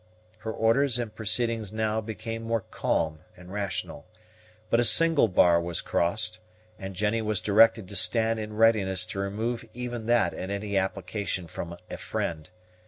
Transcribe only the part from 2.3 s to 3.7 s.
more calm and